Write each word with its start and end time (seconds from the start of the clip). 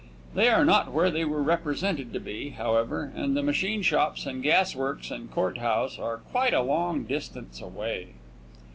They 0.33 0.49
are 0.49 0.65
not 0.65 0.91
where 0.91 1.11
they 1.11 1.23
were 1.25 1.43
represented 1.43 2.11
to 2.13 2.19
be, 2.19 2.49
however, 2.57 3.13
and 3.15 3.37
the 3.37 3.43
machine 3.43 3.83
shops 3.83 4.25
and 4.25 4.41
gas 4.41 4.75
works 4.75 5.11
and 5.11 5.29
court 5.29 5.59
house 5.59 5.99
are 5.99 6.17
quite 6.17 6.55
a 6.55 6.63
long 6.63 7.03
distance 7.03 7.61
away. 7.61 8.13